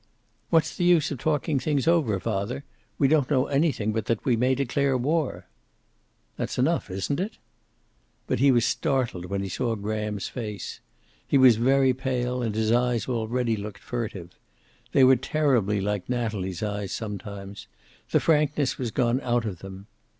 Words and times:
"What's 0.49 0.75
the 0.75 0.83
use 0.83 1.11
of 1.11 1.19
talking 1.19 1.59
things 1.59 1.87
over, 1.87 2.19
father? 2.19 2.63
We 2.97 3.07
don't 3.07 3.29
know 3.29 3.45
anything 3.45 3.91
but 3.93 4.07
that 4.07 4.25
we 4.25 4.35
may 4.35 4.55
declare 4.55 4.97
war." 4.97 5.45
"That's 6.37 6.57
enough, 6.57 6.89
isn't 6.89 7.19
it?" 7.19 7.37
But 8.25 8.39
he 8.39 8.49
was 8.51 8.65
startled 8.65 9.25
when 9.25 9.43
he 9.43 9.47
saw 9.47 9.75
Graham's 9.75 10.27
face. 10.27 10.79
He 11.27 11.37
was 11.37 11.57
very 11.57 11.93
pale 11.93 12.41
and 12.41 12.55
his 12.55 12.71
eyes 12.71 13.07
already 13.07 13.55
looked 13.55 13.83
furtive. 13.83 14.31
They 14.91 15.03
were 15.03 15.17
terribly 15.17 15.79
like 15.79 16.09
Natalie's 16.09 16.63
eyes 16.63 16.91
sometimes. 16.91 17.67
The 18.09 18.19
frankness 18.19 18.79
was 18.79 18.89
gone 18.89 19.21
out 19.21 19.45
of 19.45 19.59
them. 19.59 19.85